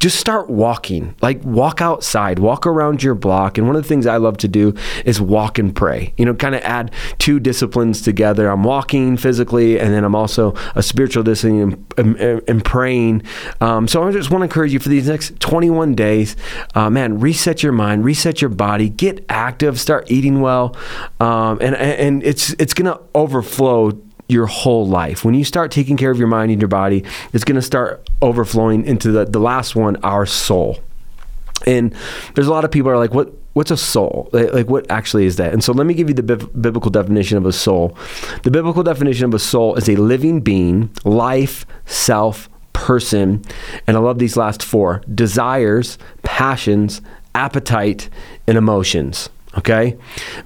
just 0.00 0.18
start 0.18 0.48
walking. 0.48 1.14
Like 1.20 1.42
walk 1.44 1.80
outside, 1.80 2.38
walk 2.38 2.66
around 2.66 3.02
your 3.02 3.14
block. 3.14 3.58
And 3.58 3.66
one 3.66 3.76
of 3.76 3.82
the 3.82 3.88
things 3.88 4.06
I 4.06 4.16
love 4.16 4.36
to 4.38 4.48
do 4.48 4.74
is 5.04 5.20
walk 5.20 5.58
and 5.58 5.74
pray. 5.74 6.12
You 6.16 6.24
know, 6.24 6.34
kind 6.34 6.54
of 6.54 6.62
add 6.62 6.92
two 7.18 7.40
disciplines 7.40 8.02
together. 8.02 8.48
I'm 8.48 8.62
walking 8.62 9.16
physically, 9.16 9.78
and 9.78 9.92
then 9.92 10.04
I'm 10.04 10.14
also 10.14 10.54
a 10.74 10.82
spiritual 10.82 11.22
discipline 11.22 11.86
and, 11.96 12.16
and, 12.16 12.42
and 12.48 12.64
praying. 12.64 13.22
Um, 13.60 13.88
so 13.88 14.06
I 14.06 14.12
just 14.12 14.30
want 14.30 14.42
to 14.42 14.44
encourage 14.44 14.72
you 14.72 14.78
for 14.78 14.88
these 14.88 15.08
next 15.08 15.38
21 15.40 15.94
days, 15.94 16.36
uh, 16.74 16.90
man, 16.90 17.20
reset 17.20 17.62
your 17.62 17.72
mind, 17.72 18.04
reset 18.04 18.40
your 18.40 18.48
body, 18.50 18.88
get 18.88 19.24
active, 19.28 19.78
start 19.80 20.10
eating 20.10 20.40
well, 20.40 20.76
um, 21.20 21.58
and 21.60 21.74
and 21.76 22.22
it's 22.22 22.50
it's 22.54 22.74
gonna 22.74 22.98
overflow 23.14 23.92
your 24.28 24.46
whole 24.46 24.86
life. 24.86 25.24
When 25.24 25.34
you 25.34 25.44
start 25.44 25.70
taking 25.70 25.96
care 25.96 26.10
of 26.10 26.18
your 26.18 26.28
mind 26.28 26.52
and 26.52 26.60
your 26.60 26.68
body, 26.68 27.04
it's 27.32 27.44
going 27.44 27.56
to 27.56 27.62
start 27.62 28.08
overflowing 28.20 28.84
into 28.84 29.10
the, 29.10 29.24
the 29.24 29.40
last 29.40 29.74
one, 29.74 29.96
our 30.04 30.26
soul. 30.26 30.78
And 31.66 31.94
there's 32.34 32.46
a 32.46 32.50
lot 32.50 32.64
of 32.64 32.70
people 32.70 32.90
are 32.90 32.98
like, 32.98 33.12
what 33.12 33.32
what's 33.54 33.72
a 33.72 33.76
soul? 33.76 34.28
Like, 34.32 34.68
what 34.68 34.88
actually 34.88 35.26
is 35.26 35.36
that? 35.36 35.52
And 35.52 35.64
so 35.64 35.72
let 35.72 35.84
me 35.84 35.94
give 35.94 36.08
you 36.08 36.14
the 36.14 36.22
biblical 36.22 36.92
definition 36.92 37.36
of 37.36 37.44
a 37.44 37.52
soul. 37.52 37.96
The 38.44 38.52
biblical 38.52 38.84
definition 38.84 39.24
of 39.24 39.34
a 39.34 39.38
soul 39.40 39.74
is 39.74 39.88
a 39.88 39.96
living 39.96 40.40
being, 40.40 40.90
life, 41.04 41.66
self, 41.86 42.48
person, 42.72 43.42
and 43.88 43.96
I 43.96 44.00
love 44.00 44.20
these 44.20 44.36
last 44.36 44.62
four: 44.62 45.02
desires, 45.12 45.98
passions, 46.22 47.00
appetite, 47.34 48.08
and 48.46 48.56
emotions. 48.56 49.28
Okay? 49.56 49.96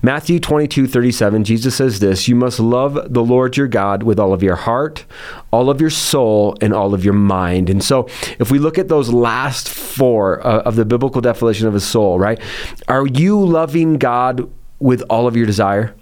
Matthew 0.01 0.39
22, 0.39 0.87
37, 0.87 1.45
Jesus 1.45 1.75
says 1.75 2.01
this 2.01 2.29
You 2.29 2.37
must 2.37 2.61
love 2.61 3.13
the 3.13 3.25
Lord 3.25 3.57
your 3.57 3.67
God 3.67 4.05
with 4.05 4.19
all 4.19 4.33
of 4.33 4.43
your 4.43 4.57
heart, 4.57 5.05
all 5.51 5.71
of 5.71 5.81
your 5.81 5.91
soul, 5.91 6.57
and 6.61 6.73
all 6.73 6.95
of 6.95 7.05
your 7.05 7.15
mind. 7.15 7.69
And 7.69 7.83
so, 7.83 8.07
if 8.39 8.51
we 8.51 8.59
look 8.59 8.79
at 8.79 8.89
those 8.89 9.11
last 9.11 9.69
four 9.69 10.45
uh, 10.47 10.61
of 10.61 10.77
the 10.77 10.85
biblical 10.85 11.21
definition 11.21 11.67
of 11.67 11.75
a 11.75 11.81
soul, 11.81 12.19
right? 12.19 12.41
Are 12.89 13.07
you 13.07 13.45
loving 13.45 13.99
God 13.99 14.49
with 14.79 15.03
all 15.11 15.27
of 15.27 15.37
your 15.37 15.47
desire? 15.47 15.95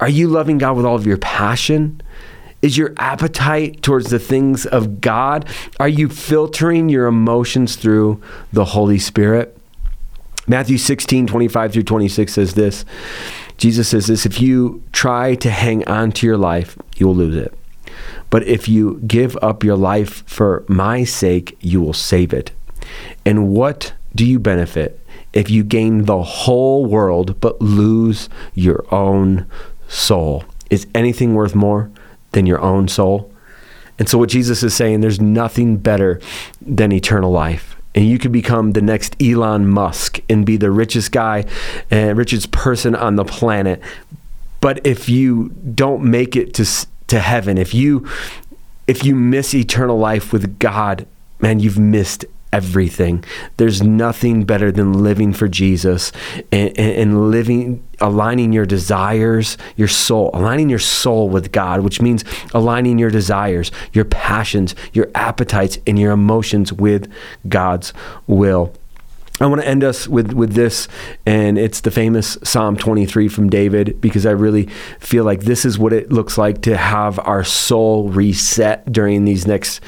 Are 0.00 0.08
you 0.08 0.28
loving 0.28 0.58
God 0.58 0.76
with 0.76 0.84
all 0.84 0.96
of 0.96 1.06
your 1.06 1.18
passion? 1.18 2.02
Is 2.60 2.76
your 2.76 2.92
appetite 2.98 3.82
towards 3.82 4.10
the 4.10 4.18
things 4.18 4.66
of 4.66 5.00
God? 5.00 5.48
Are 5.78 5.88
you 5.88 6.08
filtering 6.08 6.88
your 6.88 7.06
emotions 7.06 7.76
through 7.76 8.20
the 8.52 8.64
Holy 8.64 8.98
Spirit? 8.98 9.55
Matthew 10.46 10.78
16, 10.78 11.26
25 11.26 11.72
through 11.72 11.82
26 11.82 12.32
says 12.32 12.54
this 12.54 12.84
Jesus 13.56 13.88
says 13.88 14.06
this 14.06 14.26
if 14.26 14.40
you 14.40 14.82
try 14.92 15.34
to 15.36 15.50
hang 15.50 15.86
on 15.88 16.12
to 16.12 16.26
your 16.26 16.36
life, 16.36 16.78
you 16.96 17.06
will 17.06 17.16
lose 17.16 17.36
it. 17.36 17.52
But 18.30 18.44
if 18.44 18.68
you 18.68 19.00
give 19.06 19.36
up 19.42 19.64
your 19.64 19.76
life 19.76 20.28
for 20.28 20.64
my 20.68 21.04
sake, 21.04 21.56
you 21.60 21.80
will 21.80 21.94
save 21.94 22.32
it. 22.32 22.50
And 23.24 23.48
what 23.48 23.94
do 24.14 24.24
you 24.26 24.38
benefit 24.38 25.00
if 25.32 25.50
you 25.50 25.64
gain 25.64 26.04
the 26.04 26.22
whole 26.22 26.84
world 26.84 27.40
but 27.40 27.60
lose 27.60 28.28
your 28.54 28.84
own 28.92 29.46
soul? 29.88 30.44
Is 30.70 30.86
anything 30.94 31.34
worth 31.34 31.54
more 31.54 31.90
than 32.32 32.46
your 32.46 32.60
own 32.60 32.88
soul? 32.88 33.32
And 33.98 34.08
so, 34.08 34.18
what 34.18 34.28
Jesus 34.28 34.62
is 34.62 34.74
saying, 34.74 35.00
there's 35.00 35.20
nothing 35.20 35.78
better 35.78 36.20
than 36.60 36.92
eternal 36.92 37.30
life 37.30 37.75
and 37.96 38.06
you 38.06 38.18
could 38.18 38.30
become 38.30 38.72
the 38.72 38.82
next 38.82 39.20
Elon 39.20 39.66
Musk 39.66 40.20
and 40.28 40.44
be 40.44 40.58
the 40.58 40.70
richest 40.70 41.10
guy 41.10 41.46
and 41.90 42.10
uh, 42.10 42.14
richest 42.14 42.52
person 42.52 42.94
on 42.94 43.16
the 43.16 43.24
planet. 43.24 43.80
But 44.60 44.86
if 44.86 45.08
you 45.08 45.48
don't 45.74 46.04
make 46.04 46.36
it 46.36 46.54
to 46.54 46.86
to 47.08 47.18
heaven, 47.18 47.56
if 47.56 47.74
you 47.74 48.06
if 48.86 49.02
you 49.04 49.16
miss 49.16 49.54
eternal 49.54 49.98
life 49.98 50.32
with 50.32 50.58
God, 50.58 51.06
man, 51.40 51.58
you've 51.58 51.78
missed 51.78 52.26
everything. 52.52 53.24
There's 53.56 53.82
nothing 53.82 54.44
better 54.44 54.70
than 54.72 55.02
living 55.02 55.32
for 55.32 55.48
Jesus 55.48 56.12
and, 56.52 56.78
and, 56.78 57.30
living, 57.30 57.86
aligning 58.00 58.52
your 58.52 58.66
desires, 58.66 59.58
your 59.76 59.88
soul, 59.88 60.30
aligning 60.32 60.70
your 60.70 60.78
soul 60.78 61.28
with 61.28 61.52
God, 61.52 61.80
which 61.80 62.00
means 62.00 62.24
aligning 62.54 62.98
your 62.98 63.10
desires, 63.10 63.70
your 63.92 64.04
passions, 64.04 64.74
your 64.92 65.10
appetites, 65.14 65.78
and 65.86 65.98
your 65.98 66.12
emotions 66.12 66.72
with 66.72 67.10
God's 67.48 67.92
will. 68.26 68.72
I 69.38 69.46
want 69.46 69.60
to 69.60 69.68
end 69.68 69.84
us 69.84 70.08
with, 70.08 70.32
with 70.32 70.54
this, 70.54 70.88
and 71.26 71.58
it's 71.58 71.82
the 71.82 71.90
famous 71.90 72.38
Psalm 72.42 72.74
23 72.74 73.28
from 73.28 73.50
David, 73.50 74.00
because 74.00 74.24
I 74.24 74.30
really 74.30 74.66
feel 74.98 75.24
like 75.24 75.42
this 75.42 75.66
is 75.66 75.78
what 75.78 75.92
it 75.92 76.10
looks 76.10 76.38
like 76.38 76.62
to 76.62 76.76
have 76.76 77.18
our 77.18 77.44
soul 77.44 78.08
reset 78.08 78.90
during 78.90 79.26
these 79.26 79.46
next 79.46 79.82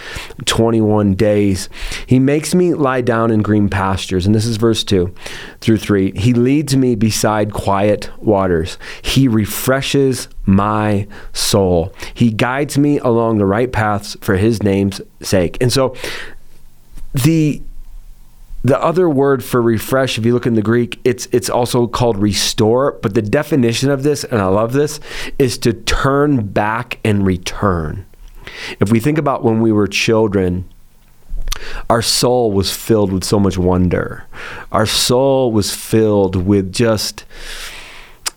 21 0.45 1.15
days. 1.15 1.71
He 2.07 2.19
makes 2.19 2.55
me 2.55 2.75
lie 2.75 3.01
down 3.01 3.31
in 3.31 3.41
green 3.41 3.71
pastures, 3.71 4.27
and 4.27 4.35
this 4.35 4.45
is 4.45 4.59
verse 4.59 4.85
2 4.85 5.15
through 5.61 5.79
3. 5.79 6.13
He 6.19 6.35
leads 6.35 6.77
me 6.77 6.95
beside 6.95 7.55
quiet 7.55 8.11
waters, 8.23 8.77
He 9.01 9.29
refreshes 9.29 10.29
my 10.45 11.07
soul. 11.33 11.95
He 12.13 12.31
guides 12.31 12.77
me 12.77 12.99
along 12.99 13.39
the 13.39 13.47
right 13.47 13.73
paths 13.73 14.15
for 14.21 14.37
His 14.37 14.63
name's 14.63 15.01
sake. 15.23 15.57
And 15.63 15.73
so, 15.73 15.97
the 17.15 17.63
the 18.63 18.81
other 18.83 19.09
word 19.09 19.45
for 19.45 19.63
refresh, 19.63 20.19
if 20.19 20.27
you 20.27 20.35
look 20.35 20.47
in 20.47 20.55
the 20.55 20.63
Greek, 20.63 21.01
it's 21.05 21.27
it's 21.33 21.49
also 21.49 21.87
called 21.87 22.19
restore. 22.19 22.93
But 22.93 23.15
the 23.15 23.23
definition 23.23 23.91
of 23.91 24.03
this, 24.03 24.25
and 24.25 24.41
I 24.41 24.47
love 24.47 24.73
this, 24.73 25.01
is 25.39 25.59
to 25.59 25.73
turn 25.73 26.49
back 26.49 26.99
and 27.05 27.25
return. 27.25 28.05
If 28.81 28.91
we 28.91 29.01
think 29.01 29.19
about 29.19 29.45
when 29.45 29.61
we 29.61 29.73
were 29.73 29.87
children, 29.87 30.69
our 31.89 32.03
soul 32.03 32.53
was 32.53 32.75
filled 32.75 33.13
with 33.13 33.25
so 33.25 33.39
much 33.39 33.59
wonder. 33.59 34.27
Our 34.73 34.87
soul 34.87 35.53
was 35.53 35.75
filled 35.75 36.37
with 36.37 36.73
just 36.73 37.25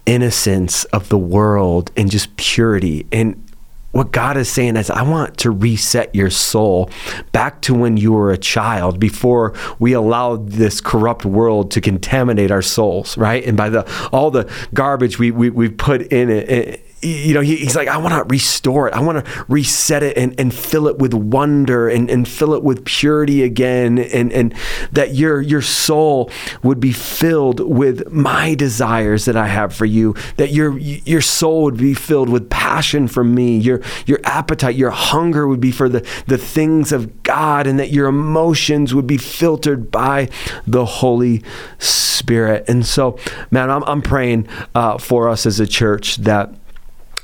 innocence 0.05 0.83
of 0.85 1.09
the 1.09 1.17
world 1.17 1.91
and 1.95 2.11
just 2.11 2.35
purity. 2.37 3.05
And 3.11 3.50
what 3.91 4.11
God 4.11 4.37
is 4.37 4.49
saying 4.49 4.77
is, 4.77 4.89
I 4.89 5.01
want 5.01 5.37
to 5.39 5.51
reset 5.51 6.13
your 6.15 6.29
soul 6.29 6.89
back 7.31 7.61
to 7.63 7.73
when 7.73 7.97
you 7.97 8.13
were 8.13 8.31
a 8.31 8.37
child 8.37 8.99
before 8.99 9.53
we 9.79 9.93
allowed 9.93 10.49
this 10.49 10.79
corrupt 10.79 11.25
world 11.25 11.71
to 11.71 11.81
contaminate 11.81 12.51
our 12.51 12.61
souls, 12.61 13.17
right? 13.17 13.43
And 13.45 13.57
by 13.57 13.69
the 13.69 14.09
all 14.11 14.31
the 14.31 14.51
garbage 14.73 15.19
we, 15.19 15.31
we, 15.31 15.49
we 15.49 15.69
put 15.69 16.01
in 16.03 16.29
it, 16.29 16.85
you 17.01 17.33
know, 17.33 17.41
he, 17.41 17.57
he's 17.57 17.75
like, 17.75 17.87
I 17.87 17.97
want 17.97 18.13
to 18.13 18.23
restore 18.31 18.87
it. 18.87 18.93
I 18.93 18.99
want 18.99 19.25
to 19.25 19.45
reset 19.47 20.03
it 20.03 20.17
and, 20.17 20.39
and 20.39 20.53
fill 20.53 20.87
it 20.87 20.97
with 20.99 21.13
wonder 21.13 21.89
and, 21.89 22.09
and 22.09 22.27
fill 22.27 22.53
it 22.53 22.63
with 22.63 22.85
purity 22.85 23.43
again. 23.43 23.97
And, 23.97 24.31
and 24.31 24.53
that 24.91 25.15
your, 25.15 25.41
your 25.41 25.61
soul 25.61 26.29
would 26.61 26.79
be 26.79 26.91
filled 26.91 27.59
with 27.59 28.11
my 28.11 28.53
desires 28.55 29.25
that 29.25 29.35
I 29.35 29.47
have 29.47 29.73
for 29.73 29.85
you, 29.85 30.15
that 30.37 30.51
your, 30.51 30.77
your 30.77 31.21
soul 31.21 31.63
would 31.63 31.77
be 31.77 31.93
filled 31.93 32.29
with 32.29 32.49
passion 32.49 33.07
for 33.07 33.23
me, 33.23 33.57
your, 33.57 33.81
your 34.05 34.19
appetite, 34.23 34.75
your 34.75 34.91
hunger 34.91 35.47
would 35.47 35.61
be 35.61 35.71
for 35.71 35.89
the, 35.89 36.07
the 36.27 36.37
things 36.37 36.91
of 36.91 37.23
God, 37.23 37.65
and 37.65 37.79
that 37.79 37.89
your 37.89 38.07
emotions 38.07 38.93
would 38.93 39.07
be 39.07 39.17
filtered 39.17 39.89
by 39.89 40.29
the 40.67 40.85
Holy 40.85 41.43
Spirit. 41.79 42.65
And 42.67 42.85
so, 42.85 43.17
man, 43.49 43.71
I'm, 43.71 43.83
I'm 43.85 44.01
praying 44.01 44.47
uh, 44.75 44.97
for 44.97 45.27
us 45.27 45.45
as 45.45 45.59
a 45.59 45.67
church 45.67 46.17
that 46.17 46.53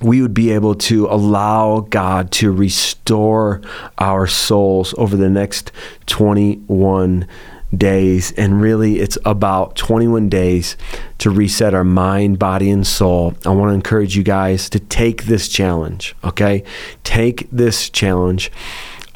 we 0.02 0.22
would 0.22 0.34
be 0.34 0.52
able 0.52 0.76
to 0.76 1.08
allow 1.08 1.82
God 1.82 2.32
to 2.34 2.52
restore 2.52 3.62
our 3.98 4.28
souls 4.28 4.94
over 4.98 5.16
the 5.16 5.30
next 5.30 5.72
21 6.06 7.28
days. 7.76 8.32
And 8.34 8.62
really, 8.62 9.00
it's 9.00 9.18
about 9.26 9.76
21 9.76 10.30
days 10.30 10.78
to 11.18 11.30
reset 11.30 11.74
our 11.74 11.84
mind, 11.84 12.40
body, 12.40 12.70
and 12.70 12.86
soul. 12.86 13.34
I 13.46 13.50
want 13.50 13.70
to 13.70 13.74
encourage 13.74 14.16
you 14.16 14.24
guys 14.24 14.70
to 14.70 14.80
take 14.80 15.24
this 15.24 15.48
challenge, 15.48 16.16
okay? 16.24 16.64
Take 17.04 17.50
this 17.52 17.90
challenge 17.90 18.52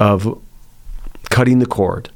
of 0.00 0.40
cutting 1.30 1.60
the 1.60 1.66
cord 1.66 2.10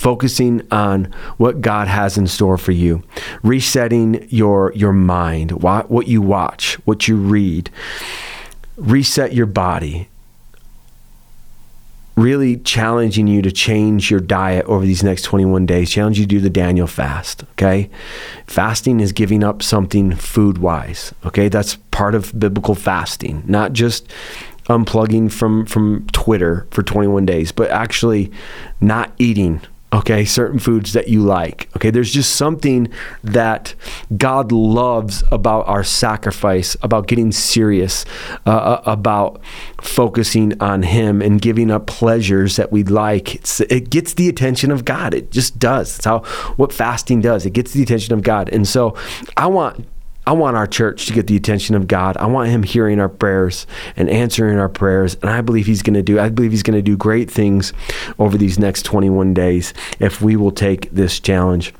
focusing 0.00 0.66
on 0.70 1.04
what 1.36 1.60
God 1.60 1.86
has 1.86 2.16
in 2.16 2.26
store 2.26 2.56
for 2.56 2.72
you, 2.72 3.02
resetting 3.42 4.26
your 4.30 4.72
your 4.74 4.92
mind, 4.92 5.52
what, 5.52 6.08
you 6.08 6.22
watch, 6.22 6.74
what 6.86 7.06
you 7.06 7.16
read, 7.16 7.70
reset 8.76 9.34
your 9.34 9.46
body. 9.46 10.08
Really 12.16 12.58
challenging 12.58 13.28
you 13.28 13.40
to 13.40 13.50
change 13.50 14.10
your 14.10 14.20
diet 14.20 14.66
over 14.66 14.84
these 14.84 15.02
next 15.02 15.22
21 15.22 15.64
days. 15.64 15.90
Challenge 15.90 16.18
you 16.18 16.24
to 16.24 16.28
do 16.28 16.40
the 16.40 16.50
Daniel 16.50 16.86
fast. 16.86 17.44
Okay. 17.52 17.88
Fasting 18.46 19.00
is 19.00 19.12
giving 19.12 19.42
up 19.42 19.62
something 19.62 20.14
food 20.16 20.58
wise. 20.58 21.14
Okay. 21.24 21.48
That's 21.48 21.76
part 21.92 22.14
of 22.14 22.38
biblical 22.38 22.74
fasting, 22.74 23.42
not 23.46 23.72
just 23.72 24.06
unplugging 24.66 25.32
from, 25.32 25.64
from 25.64 26.06
Twitter 26.12 26.66
for 26.70 26.82
21 26.82 27.24
days, 27.24 27.52
but 27.52 27.70
actually 27.70 28.30
not 28.82 29.12
eating 29.18 29.62
okay 29.92 30.24
certain 30.24 30.58
foods 30.58 30.92
that 30.92 31.08
you 31.08 31.20
like 31.20 31.68
okay? 31.76 31.90
There's 31.90 32.12
just 32.12 32.36
something 32.36 32.88
that 33.24 33.74
god 34.16 34.52
loves 34.52 35.24
about 35.30 35.66
our 35.66 35.84
sacrifice 35.84 36.76
about 36.82 37.06
getting 37.06 37.32
serious 37.32 38.04
uh, 38.46 38.50
uh 38.50 38.82
about 38.86 39.40
focusing 39.80 40.60
on 40.60 40.82
him 40.82 41.22
and 41.22 41.40
giving 41.40 41.70
up 41.70 41.86
pleasures 41.86 42.56
that 42.56 42.70
we 42.70 42.84
like. 42.84 43.36
It's, 43.36 43.60
it 43.60 43.90
gets 43.90 44.14
the 44.14 44.28
attention 44.28 44.70
of 44.70 44.84
god. 44.84 45.14
It 45.14 45.30
just 45.30 45.58
does. 45.58 45.96
It's 45.96 46.04
how 46.04 46.20
what 46.56 46.72
fasting 46.72 47.20
does. 47.20 47.46
It 47.46 47.52
gets 47.52 47.72
the 47.72 47.82
attention 47.82 48.14
of 48.14 48.22
god. 48.22 48.48
And 48.50 48.66
so 48.66 48.96
i 49.36 49.46
want 49.46 49.86
I 50.30 50.32
want 50.32 50.56
our 50.56 50.68
church 50.68 51.06
to 51.06 51.12
get 51.12 51.26
the 51.26 51.34
attention 51.34 51.74
of 51.74 51.88
God. 51.88 52.16
I 52.16 52.26
want 52.26 52.50
Him 52.50 52.62
hearing 52.62 53.00
our 53.00 53.08
prayers 53.08 53.66
and 53.96 54.08
answering 54.08 54.60
our 54.60 54.68
prayers. 54.68 55.16
And 55.16 55.28
I 55.28 55.40
believe 55.40 55.66
He's 55.66 55.82
going 55.82 55.94
to 55.94 56.04
do. 56.04 56.20
I 56.20 56.28
believe 56.28 56.52
He's 56.52 56.62
going 56.62 56.76
to 56.76 56.82
do 56.82 56.96
great 56.96 57.28
things 57.28 57.72
over 58.16 58.38
these 58.38 58.56
next 58.56 58.84
21 58.84 59.34
days 59.34 59.74
if 59.98 60.22
we 60.22 60.36
will 60.36 60.52
take 60.52 60.88
this 60.92 61.18
challenge. 61.18 61.74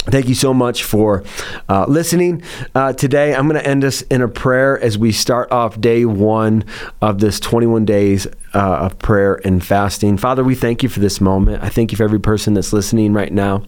Thank 0.00 0.28
you 0.28 0.34
so 0.34 0.52
much 0.52 0.84
for 0.84 1.24
uh, 1.70 1.86
listening 1.88 2.42
uh, 2.74 2.92
today. 2.92 3.34
I'm 3.34 3.48
going 3.48 3.60
to 3.60 3.66
end 3.66 3.82
us 3.82 4.02
in 4.02 4.20
a 4.20 4.28
prayer 4.28 4.78
as 4.78 4.98
we 4.98 5.10
start 5.10 5.50
off 5.50 5.80
day 5.80 6.04
one 6.04 6.64
of 7.00 7.18
this 7.20 7.40
21 7.40 7.86
days 7.86 8.26
uh, 8.56 8.86
of 8.86 8.98
prayer 8.98 9.38
and 9.44 9.64
fasting. 9.64 10.16
Father, 10.16 10.42
we 10.42 10.54
thank 10.54 10.82
you 10.82 10.88
for 10.88 11.00
this 11.00 11.20
moment. 11.20 11.62
I 11.62 11.68
thank 11.68 11.92
you 11.92 11.96
for 11.96 12.04
every 12.04 12.18
person 12.18 12.54
that's 12.54 12.72
listening 12.72 13.12
right 13.12 13.30
now. 13.30 13.62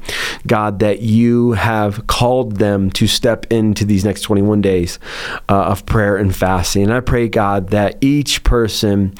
God, 0.47 0.79
that 0.79 1.03
you 1.03 1.53
have 1.53 2.07
called 2.07 2.57
them 2.57 2.91
to 2.93 3.07
step 3.07 3.45
into 3.53 3.85
these 3.85 4.03
next 4.03 4.23
21 4.23 4.63
days 4.63 4.99
uh, 5.51 5.65
of 5.65 5.85
prayer 5.85 6.17
and 6.17 6.35
fasting. 6.35 6.85
And 6.85 6.95
I 6.95 7.01
pray, 7.01 7.29
God, 7.29 7.69
that 7.69 7.99
each 8.01 8.43
person 8.45 9.15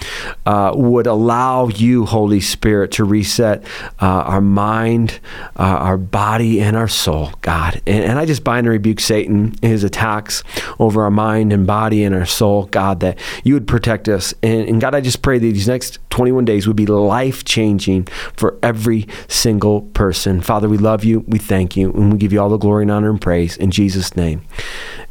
uh, 0.47 0.73
would 0.75 1.07
allow 1.07 1.69
you, 1.69 2.07
Holy 2.07 2.41
Spirit, 2.41 2.91
to 2.93 3.05
reset 3.05 3.63
uh, 4.01 4.07
our 4.07 4.41
mind, 4.41 5.21
uh, 5.59 5.65
our 5.65 5.99
body, 5.99 6.63
and 6.63 6.79
our 6.79 6.89
soul, 6.89 7.31
God. 7.43 7.83
And, 7.87 8.05
and 8.05 8.19
I 8.19 8.25
just 8.25 8.43
bind 8.43 8.67
and 8.67 8.73
rebuke 8.73 9.01
Satan, 9.01 9.55
his 9.61 9.85
attacks 9.85 10.43
over 10.79 11.03
our 11.03 11.11
mind 11.11 11.53
and 11.53 11.67
body 11.67 12.05
and 12.05 12.15
our 12.15 12.25
soul, 12.25 12.65
God, 12.67 13.01
that 13.01 13.19
you 13.45 13.53
would 13.53 13.69
protect 13.69 14.09
us. 14.09 14.33
And, 14.43 14.67
and 14.67 14.81
God, 14.81 14.95
I 14.95 15.03
just 15.03 15.21
pray 15.21 15.39
that 15.39 15.58
these 15.59 15.67
next 15.67 15.99
21 16.11 16.45
days 16.45 16.69
would 16.69 16.77
be 16.77 16.87
life 16.87 17.45
changing 17.45 18.05
for 18.37 18.57
every 18.63 19.09
single 19.27 19.81
person. 19.81 20.41
Father, 20.41 20.69
we 20.69 20.79
love 20.79 21.03
you. 21.03 21.25
We 21.27 21.39
thank 21.39 21.77
you. 21.77 21.93
And 21.93 22.13
we 22.13 22.19
give 22.19 22.33
you 22.33 22.41
all 22.41 22.49
the 22.49 22.59
glory 22.59 22.85
and 22.85 22.93
honor 22.93 23.11
and 23.11 23.21
praise 23.21 23.57
in 23.57 23.73
Jesus' 23.73 24.15
name. 24.15 24.43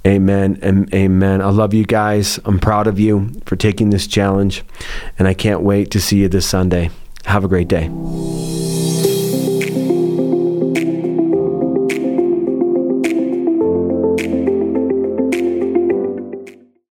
Amen 0.06 0.58
and 0.62 0.94
amen. 0.94 1.42
I 1.42 1.50
love 1.50 1.74
you 1.74 1.84
guys. 1.84 2.40
I'm 2.46 2.60
proud 2.60 2.88
of 2.88 2.98
you 2.98 3.34
for 3.46 3.58
taking 3.58 3.90
this 3.90 4.08
challenge. 4.08 4.64
And 5.20 5.28
I 5.28 5.34
can't 5.34 5.64
wait 5.64 5.92
to 5.92 6.00
see 6.00 6.20
you 6.20 6.30
this 6.30 6.48
Sunday. 6.48 6.92
Have 7.26 7.44
a 7.44 7.50
great 7.50 7.68
day. 7.68 7.90